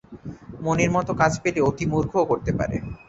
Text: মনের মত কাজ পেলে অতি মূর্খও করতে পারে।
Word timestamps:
মনের 0.61 0.89
মত 0.95 1.07
কাজ 1.21 1.33
পেলে 1.43 1.59
অতি 1.69 1.85
মূর্খও 1.91 2.29
করতে 2.31 2.51
পারে। 2.59 2.75